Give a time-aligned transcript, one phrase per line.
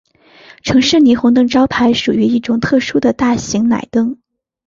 [0.63, 4.19] 城市霓虹灯招牌属于一种特殊的大型氖灯。